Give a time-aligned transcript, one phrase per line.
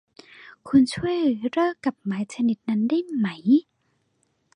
[0.67, 1.15] คุณช่วย
[1.51, 3.27] เลิกกับไม้เทนนิสนั้นได้ไหม!